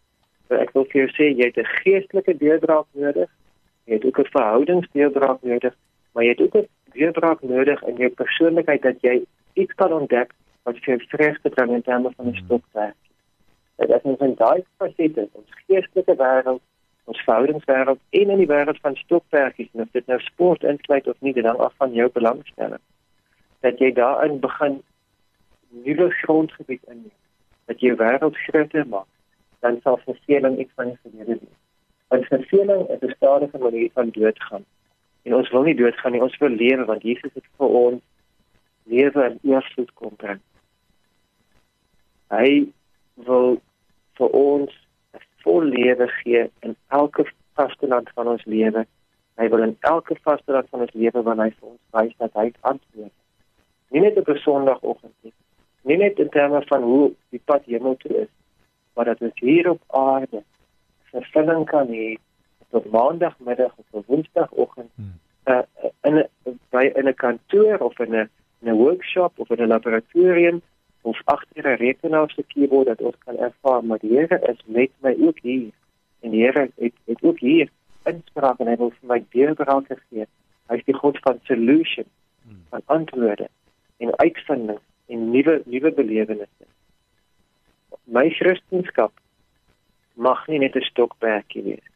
So 0.49 0.61
ek 0.63 0.73
wil 0.77 0.87
vir 0.93 1.03
jou 1.03 1.09
sê 1.17 1.29
jy 1.33 1.51
het 1.51 1.59
'n 1.59 1.73
geestelike 1.83 2.37
deurbraak 2.39 2.87
nodig. 2.93 3.31
Jy 3.87 3.95
het 3.95 4.05
ook 4.05 4.19
'n 4.19 4.33
verhoudingsdeurbraak 4.37 5.43
nodig, 5.43 5.75
maar 6.13 6.25
jy 6.25 6.31
het 6.31 6.41
ook 6.41 6.57
'n 6.57 6.69
deurbraak 6.93 7.43
nodig 7.43 7.83
in 7.83 7.97
jou 7.97 8.11
persoonlikheid 8.11 8.83
dat 8.83 9.01
jy 9.01 9.25
iets 9.55 9.75
kan 9.75 9.93
ontdek 9.93 10.33
wat 10.63 10.79
vir 10.79 10.97
jou 10.97 11.01
vreugde 11.09 11.51
bring 11.51 11.73
in 11.73 11.83
terme 11.83 12.11
van 12.17 12.27
'n 12.27 12.41
stokperd 12.45 12.97
dat 13.77 13.93
as 13.93 14.03
ons 14.03 14.23
in 14.25 14.35
daai 14.35 14.65
fasette 14.81 15.29
ons 15.33 15.61
geestelike 15.67 16.17
wêreld, 16.21 16.63
ons 17.07 17.23
verhoudingswêreld 17.29 18.01
en 18.21 18.31
in 18.35 18.43
die 18.43 18.51
wêreld 18.51 18.81
van 18.83 18.97
stokperdjies, 18.97 19.71
of 19.73 19.91
dit 19.93 20.07
nou 20.11 20.19
sport 20.25 20.65
insluit 20.67 21.09
of 21.09 21.19
nie, 21.21 21.35
dit 21.37 21.47
hang 21.47 21.61
af 21.63 21.75
van 21.83 21.93
jou 21.95 22.09
belangstelling. 22.13 22.83
Dat 23.67 23.79
jy 23.83 23.93
daarin 23.95 24.41
begin 24.41 24.81
nuwe 25.85 26.09
grondgebied 26.23 26.83
inneem, 26.91 27.15
dat 27.71 27.85
jy 27.85 27.95
wêreld 28.01 28.39
groter 28.47 28.89
maak, 28.89 29.11
dan 29.61 29.79
sal 29.85 30.01
verveling 30.05 30.59
iets 30.59 30.73
van 30.75 30.93
die 30.93 30.99
verlede 31.03 31.39
wees. 31.41 31.63
Want 32.09 32.27
verveling 32.33 32.89
is 32.89 33.03
'n 33.03 33.15
stadige 33.17 33.59
manier 33.59 33.91
van 33.93 34.11
doodgaan. 34.11 34.65
En 35.23 35.35
ons 35.35 35.51
wil 35.51 35.63
nie 35.63 35.75
doodgaan 35.75 36.13
nie, 36.13 36.23
ons 36.23 36.39
wil 36.39 36.49
lewe 36.49 36.85
want 36.85 37.03
Jesus 37.03 37.35
het 37.35 37.45
vir 37.59 37.69
ons 37.69 38.03
lewe 38.83 39.23
en 39.23 39.39
eersvoet 39.43 39.93
kom 39.95 40.17
bring. 40.17 40.41
Hy 42.31 42.69
wil 43.15 43.61
vir 44.19 44.29
ons 44.29 44.73
'n 45.15 45.23
vol 45.43 45.63
lewe 45.63 46.09
gee 46.09 46.51
in 46.61 46.77
elke 46.89 47.27
vasteland 47.55 48.11
van 48.15 48.29
ons 48.29 48.45
lewe. 48.45 48.87
Hy 49.37 49.49
wil 49.49 49.63
in 49.63 49.77
elke 49.81 50.17
vasteland 50.23 50.69
van 50.71 50.81
ons 50.81 50.93
lewe 50.93 51.23
wanneer 51.23 51.45
hy 51.45 51.55
vir 51.61 51.69
ons 51.69 51.83
wys 51.91 52.15
dat 52.19 52.33
hy 52.35 52.53
antwoord. 52.61 53.17
Nie 53.91 54.01
net 54.01 54.17
op 54.17 54.29
'n 54.29 54.39
Sondagoggend 54.45 55.15
nie. 55.23 55.33
Nie 55.83 55.97
net 55.97 56.19
in 56.19 56.29
terme 56.29 56.63
van 56.67 56.83
hoe 56.83 57.13
die 57.31 57.43
pad 57.45 57.65
hemel 57.65 57.97
toe 57.97 58.17
is, 58.17 58.33
maar 58.95 59.05
dat 59.05 59.21
ons 59.21 59.41
hier 59.41 59.71
op 59.71 59.83
aarde 59.87 60.43
vervulling 61.11 61.67
kan 61.67 61.89
hê 61.89 62.17
op 62.71 62.91
maandagmiddag 62.91 63.73
of 63.77 63.85
op 63.91 64.07
woensdagoggend 64.07 64.91
hmm. 64.95 65.19
uh, 65.45 65.63
in 66.03 66.15
'n 66.15 66.29
by 66.71 66.91
in 66.95 67.09
'n 67.09 67.15
kantoor 67.15 67.79
of 67.79 67.99
in 67.99 68.15
'n 68.15 68.31
'n 68.65 68.73
workshop 68.73 69.33
of 69.37 69.51
in 69.51 69.63
'n 69.63 69.73
laboratorium 69.75 70.63
of 71.07 71.21
agter 71.25 71.65
'n 71.67 71.77
rekenaar 71.87 72.31
se 72.31 72.43
keyboard 72.53 72.87
dat 72.87 73.01
ons 73.01 73.19
kan 73.25 73.37
ervaar 73.37 73.85
maar 73.85 73.99
die 73.99 74.15
Here 74.19 74.39
is 74.53 74.61
met 74.65 74.91
my 75.01 75.17
ook 75.27 75.39
hier 75.43 75.71
en 76.21 76.31
die 76.31 76.43
Here 76.43 76.71
het, 76.77 76.95
het 77.05 77.23
ook 77.23 77.39
hier 77.39 77.69
inspraak 78.05 78.59
en 78.59 78.67
hy 78.67 78.77
wil 78.77 78.91
vir 78.91 79.09
my 79.13 79.25
deurbraak 79.35 79.87
gee. 80.09 80.27
Hy 80.69 80.77
is 80.81 80.85
die 80.85 80.95
God 80.95 81.19
van 81.23 81.39
solution, 81.43 82.07
van 82.71 82.83
antwoorde 82.85 83.49
en 83.97 84.19
uitvinding 84.19 84.81
en 85.07 85.31
nuwe 85.31 85.63
nuwe 85.65 85.93
belewennisse. 85.93 86.67
My 88.05 88.29
Christendom 88.31 89.13
mag 90.15 90.47
nie 90.47 90.59
net 90.59 90.77
'n 90.77 90.91
stokperdjie 90.91 91.63
wees. 91.63 91.89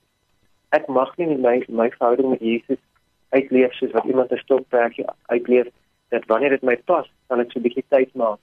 Ek 0.70 0.86
mag 0.86 1.16
nie 1.16 1.26
my 1.26 1.64
my 1.68 1.90
verhouding 1.90 2.30
met 2.30 2.40
Jesus 2.40 2.82
uitleef 3.30 3.72
soos 3.72 3.90
wat 3.90 4.04
iemand 4.04 4.32
'n 4.32 4.44
stokperdjie 4.44 5.06
uitleef 5.26 5.68
dat 6.08 6.26
wanneer 6.26 6.50
dit 6.50 6.62
my 6.62 6.76
pas, 6.76 7.10
dan 7.28 7.40
ek 7.40 7.50
so 7.52 7.58
'n 7.58 7.62
bietjie 7.62 7.84
tyd 7.88 8.14
maak 8.14 8.38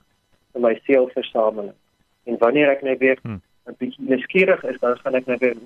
in 0.53 0.61
my 0.61 0.79
seelversameling. 0.83 1.75
En 2.23 2.37
wanneer 2.37 2.69
ek 2.69 2.81
net 2.81 2.99
weer 2.99 3.19
hmm. 3.21 3.41
'n 3.67 3.75
bietjie 3.77 4.09
nuuskierig 4.09 4.63
is, 4.63 4.79
dan 4.79 4.97
gaan 4.99 5.15
ek 5.15 5.25
net 5.25 5.39
weer 5.39 5.57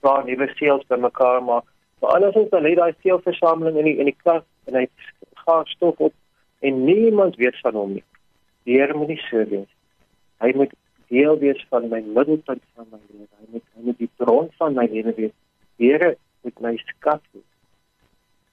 paar 0.00 0.24
nuwe 0.24 0.48
seels 0.56 0.86
bymekaar 0.88 1.42
maak 1.44 1.66
Maar 2.00 2.10
andersins 2.10 2.48
dan 2.48 2.62
lê 2.62 2.74
daai 2.74 2.94
seelversameling 3.00 3.76
in 3.76 3.84
die 3.84 3.96
in 3.96 4.08
die 4.08 4.16
klas 4.22 4.44
en 4.64 4.78
hy 4.78 4.86
gaan 5.44 5.66
stof 5.68 5.98
op 5.98 6.14
en 6.58 6.84
niemand 6.84 7.36
weet 7.36 7.58
van 7.60 7.76
hom 7.76 7.92
nie. 7.98 8.04
Die 8.64 8.78
Here 8.80 8.96
moet 8.96 9.12
nie 9.12 9.20
so 9.26 9.44
wees. 9.52 9.68
Hy 10.40 10.52
moet 10.56 10.72
deel 11.12 11.38
wees 11.38 11.60
van 11.68 11.88
my 11.92 12.00
middelpunt 12.00 12.62
van 12.74 12.88
my 12.88 13.00
lewe. 13.02 13.28
Hy 13.36 13.46
moet 13.52 13.66
hy 13.76 13.84
moet 13.88 14.00
die 14.00 14.10
bron 14.16 14.48
van 14.62 14.76
my 14.78 14.86
lewe 14.92 15.14
wees. 15.18 15.36
Die 15.76 15.92
Here 15.92 16.14
moet 16.40 16.64
my 16.64 16.74
skat 16.86 17.22
wees. 17.32 17.48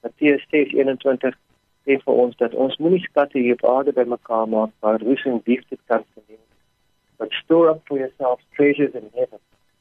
Matteus 0.03 0.43
6:21 0.51 1.39
sê 1.87 1.95
vir 2.03 2.19
ons 2.23 2.35
dat 2.41 2.53
ons 2.53 2.75
moenie 2.83 3.03
skatte 3.05 3.39
hier 3.39 3.55
op 3.55 3.65
aarde 3.71 3.93
bymekaar 3.95 4.47
maak 4.51 4.73
waar 4.83 4.99
roes 5.01 5.23
en 5.25 5.39
dief 5.45 5.63
dit 5.69 5.79
kan 5.87 6.03
verneem. 6.13 6.43
But 7.17 7.31
store 7.43 7.69
up 7.71 7.81
for 7.87 7.97
yourselves 7.97 8.43
treasures 8.57 8.97
in 8.99 9.07
heaven. 9.13 9.39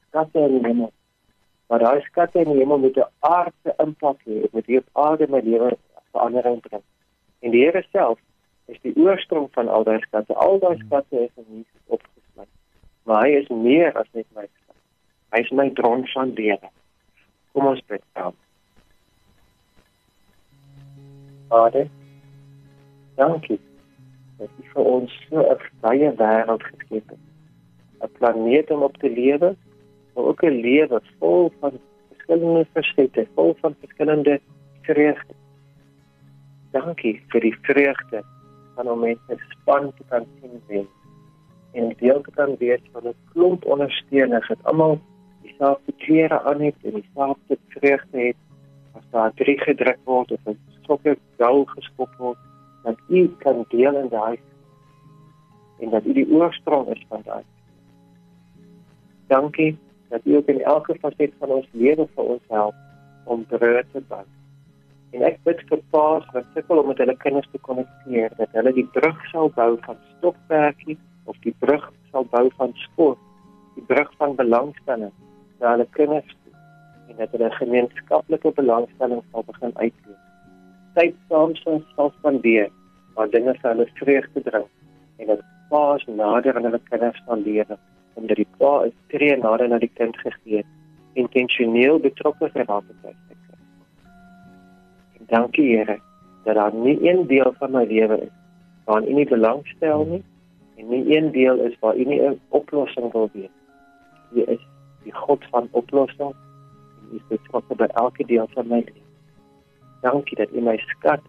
Skatte 0.09 0.39
in 0.39 0.55
die 0.59 0.63
hemel. 0.69 0.93
Maar 1.67 1.83
daai 1.83 2.07
skatte 2.07 2.45
in 2.45 2.53
die 2.53 2.61
hemel 2.63 2.79
moet 2.85 2.97
'n 3.03 3.11
aardse 3.19 3.75
impak 3.87 4.23
hê. 4.29 4.41
Dit 4.43 4.53
moet 4.53 4.67
hier 4.67 4.85
op 4.85 5.05
aarde 5.07 5.27
my 5.29 5.41
lewe 5.41 5.77
verandering 6.13 6.61
bring. 6.69 6.85
En 7.41 7.51
die 7.51 7.65
Here 7.65 7.85
self 7.91 8.19
is 8.67 8.81
die 8.83 8.95
oorsprong 8.97 9.49
van 9.53 9.69
al 9.69 9.85
daai 9.85 10.01
skatte. 10.01 10.35
Al 10.35 10.59
daai 10.59 10.79
skatte 10.87 11.25
is 11.25 11.35
in 11.35 11.47
Jesus 11.49 11.83
opgesluit. 11.87 12.55
Maar 13.03 13.23
hy 13.23 13.31
is 13.43 13.49
meer 13.49 13.93
as 13.99 14.09
net 14.13 14.27
my 14.35 14.47
skat. 14.47 14.77
Hy 15.35 15.41
is 15.41 15.51
my 15.51 15.71
bron 15.71 16.07
van 16.15 16.33
lewe. 16.35 16.71
Kom 17.53 17.67
ons 17.67 17.83
bid 17.87 18.03
saam. 18.15 18.35
Vader, 21.49 21.89
dankie 23.15 23.61
dat 24.39 24.49
U 24.61 24.63
vir 24.73 24.85
ons 24.85 25.13
so 25.29 25.41
'n 25.41 25.61
vrye 25.81 26.11
wêreld 26.21 26.63
geskep 26.63 27.09
het. 27.09 27.23
'n 28.03 28.13
Planeet 28.19 28.71
om 28.71 28.83
op 28.83 28.97
te 28.97 29.11
lewe, 29.11 29.57
maar 30.15 30.25
ook 30.25 30.43
'n 30.43 30.61
lewe 30.61 31.01
vol 31.19 31.53
van 31.61 31.73
verskillende 32.09 32.67
fasette, 32.73 33.27
vol 33.35 33.57
van 33.61 33.75
verskillende 33.81 34.41
vreugde. 34.83 35.35
Dankie 36.71 37.23
vir 37.29 37.41
die 37.41 37.57
vreugde 37.63 38.23
van 38.75 38.91
om 38.91 39.05
'n 39.05 39.19
span 39.51 39.93
te 39.95 40.03
kan 40.09 40.25
sien 40.41 40.63
wen 40.67 40.89
en 41.73 41.95
deel 41.99 42.21
te 42.21 42.31
kan 42.31 42.57
wees 42.59 42.81
van 42.93 43.03
'n 43.07 43.15
klomp 43.33 43.65
ondersteuners 43.65 44.49
wat 44.49 44.65
almal 44.65 45.01
dieselfde 45.43 45.93
klere 45.97 46.43
aan 46.43 46.61
het 46.61 46.75
en 46.83 46.95
dieselfde 47.01 47.59
vreugde 47.69 48.19
het 48.19 48.37
as 48.93 49.05
daar 49.11 49.33
drie 49.35 49.61
gedruk 49.61 49.99
word 50.05 50.33
of 50.33 50.41
'n 50.45 50.59
sokker 50.87 51.19
gou 51.39 51.65
geskop 51.75 52.13
word 52.19 52.39
dat 52.87 52.99
u 53.09 53.27
kan 53.43 53.65
deel 53.69 53.97
in 54.03 54.09
daai 54.09 54.39
en 55.81 55.91
dat 55.91 56.07
u 56.07 56.13
die 56.13 56.29
oorsprong 56.31 56.89
is 56.95 57.05
van 57.09 57.23
daai. 57.25 57.45
Dankie 59.27 59.77
dat 60.09 60.21
u 60.25 60.37
ook 60.37 60.47
in 60.47 60.63
elke 60.63 60.95
faset 61.01 61.33
van 61.39 61.49
ons 61.49 61.69
lewe 61.71 62.07
vir 62.15 62.25
ons 62.25 62.43
help 62.49 62.75
om 63.25 63.45
brood 63.47 63.87
te 63.93 64.03
bak. 64.09 64.27
En 65.11 65.25
ek 65.27 65.39
bid 65.49 65.63
vir 65.71 65.83
paas 65.91 66.27
wat 66.35 66.49
sukkel 66.55 66.83
om 66.83 66.91
met 66.91 66.99
hulle 67.03 67.17
kinders 67.23 67.49
te 67.53 67.59
konnekteer 67.69 68.35
dat 68.39 68.55
hulle 68.59 68.73
die 68.77 68.87
brug 68.95 69.23
sal 69.33 69.51
bou 69.59 69.73
van 69.87 69.99
stokperdjie 70.17 70.99
of 71.25 71.39
die 71.47 71.55
brug 71.65 71.87
sal 72.13 72.27
bou 72.31 72.47
van 72.59 72.75
sport, 72.87 73.23
die 73.75 73.85
brug 73.91 74.13
van 74.21 74.37
belangstelling 74.39 75.15
na 75.61 75.75
hulle 75.75 75.89
kinders 75.99 76.37
en 77.09 77.19
dat 77.19 77.35
hulle 77.35 77.51
gemeenskaplike 77.59 78.53
belangstelling 78.61 79.23
sal 79.31 79.47
begin 79.51 79.75
uitleef. 79.75 80.26
Tyd 80.97 81.17
saam 81.29 81.53
sal 81.61 82.13
spandeer 82.19 82.71
waar 83.17 83.29
dinge 83.33 83.53
vir 83.59 83.71
hulle 83.71 83.87
vreugde 83.99 84.41
bring 84.49 84.65
en 85.21 85.27
dat 85.33 85.45
paas 85.71 86.07
nader 86.21 86.57
aan 86.57 86.69
hulle 86.69 86.81
kinders 86.89 87.21
lewe 87.45 87.77
omdat 88.17 88.37
die 88.41 88.49
pa 88.59 88.73
is 88.89 88.95
tree 89.13 89.37
nader 89.37 89.69
na 89.69 89.79
die 89.79 89.93
kind 90.01 90.17
gegee 90.23 90.63
het 90.63 90.73
intentioneel 91.23 92.01
betrokke 92.07 92.49
geraak 92.55 92.89
het 92.89 93.03
by 93.03 93.13
sy 93.13 93.37
kind. 93.37 93.61
En 95.19 95.29
dankie 95.35 95.69
Here 95.77 95.99
dat 96.47 96.55
daar 96.61 96.75
nie 96.75 96.97
een 97.05 97.27
deel 97.27 97.53
van 97.59 97.77
my 97.77 97.85
lewe 97.93 98.21
is 98.29 98.35
waaraan 98.85 99.09
U 99.11 99.21
nie 99.21 99.29
belangstel 99.29 100.05
nie 100.13 100.23
en 100.77 100.91
nie 100.95 101.17
een 101.17 101.33
deel 101.33 101.61
is 101.69 101.77
waar 101.81 101.97
U 101.97 102.05
nie 102.05 102.21
'n 102.21 102.41
oplossing 102.49 103.13
wil 103.13 103.31
hê. 103.35 103.49
U 104.33 104.43
is 104.57 104.63
die 105.05 105.15
God 105.15 105.45
van 105.51 105.69
oplossing 105.73 106.33
en 106.33 107.13
U 107.13 107.17
is 107.17 107.29
betrokke 107.29 107.75
by 107.75 107.89
elke 108.05 108.25
deel 108.25 108.49
van 108.55 108.69
my 108.69 108.81
lewe. 108.81 109.06
Dankie 110.01 110.37
dat 110.37 110.53
U 110.53 110.61
my 110.61 110.77
skat 110.77 111.21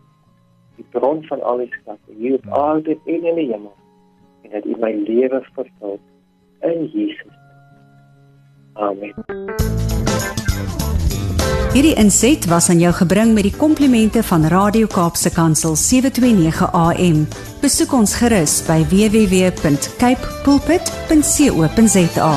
die 0.76 0.86
bron 0.92 1.24
van 1.24 1.42
al 1.42 1.58
die 1.58 1.72
skatte 1.82 2.14
hier 2.18 2.36
op 2.36 2.48
aarde 2.50 2.98
en 3.06 3.26
in 3.26 3.36
die 3.36 3.50
hemel 3.52 3.76
en 4.44 4.50
dat 4.52 4.66
U 4.66 4.76
my 4.80 4.94
lewe 5.08 5.42
vervul 5.54 6.00
in 6.62 6.86
Jesus. 6.94 7.34
Amen. 8.74 9.14
Hierdie 11.78 11.94
inset 12.00 12.48
was 12.50 12.70
aan 12.70 12.80
jou 12.82 12.94
gebring 12.96 13.34
met 13.38 13.44
die 13.46 13.54
komplimente 13.54 14.24
van 14.24 14.48
Radio 14.50 14.88
Kaapse 14.90 15.30
Kansel 15.30 15.76
729 15.76 16.72
AM. 16.74 17.28
Besoek 17.62 17.94
ons 17.94 18.16
gerus 18.18 18.64
by 18.66 18.82
www.cape 18.90 20.34
pulpit.co.za. 20.48 22.32